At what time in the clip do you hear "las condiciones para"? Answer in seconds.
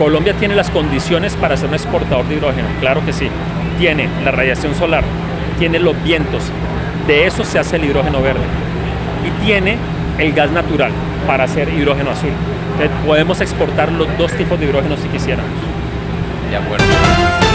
0.54-1.58